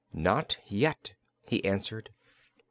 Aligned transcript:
"Not 0.13 0.57
yet," 0.67 1.13
he 1.45 1.63
answered. 1.63 2.09